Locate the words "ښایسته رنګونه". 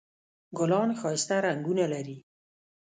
0.99-1.85